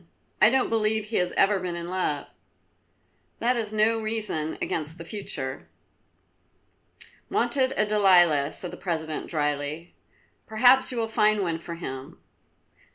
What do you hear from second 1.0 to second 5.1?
he has ever been in love." "That is no reason against the